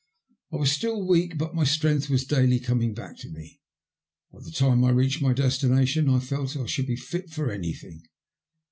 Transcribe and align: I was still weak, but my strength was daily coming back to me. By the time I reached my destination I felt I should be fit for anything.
I 0.51 0.55
was 0.55 0.71
still 0.71 1.05
weak, 1.07 1.37
but 1.37 1.53
my 1.53 1.63
strength 1.63 2.09
was 2.09 2.25
daily 2.25 2.59
coming 2.59 2.95
back 2.95 3.17
to 3.19 3.29
me. 3.29 3.61
By 4.31 4.39
the 4.41 4.49
time 4.49 4.83
I 4.83 4.89
reached 4.89 5.21
my 5.21 5.31
destination 5.33 6.09
I 6.09 6.17
felt 6.17 6.57
I 6.57 6.65
should 6.65 6.87
be 6.87 6.95
fit 6.95 7.29
for 7.29 7.51
anything. 7.51 8.01